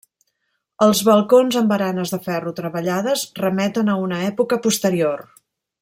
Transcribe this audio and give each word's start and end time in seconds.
Els 0.85 1.01
balcons 1.09 1.57
amb 1.61 1.73
baranes 1.73 2.13
de 2.15 2.19
ferro 2.29 2.55
treballades 2.61 3.27
remeten 3.43 3.93
a 3.93 3.99
una 4.07 4.21
època 4.31 4.61
posterior. 4.65 5.25